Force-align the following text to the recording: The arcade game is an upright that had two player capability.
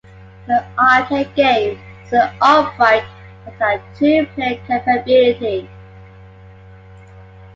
The 0.47 0.65
arcade 0.79 1.35
game 1.35 1.79
is 2.07 2.13
an 2.13 2.35
upright 2.41 3.03
that 3.45 3.53
had 3.59 3.81
two 3.95 4.25
player 4.33 4.59
capability. 4.65 5.69